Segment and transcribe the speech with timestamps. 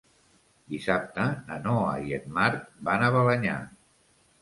[0.73, 3.63] Dissabte na Noa i en Marc van a Balenyà.